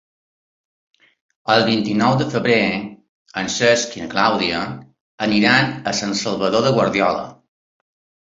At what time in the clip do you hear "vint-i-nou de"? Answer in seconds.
1.67-2.25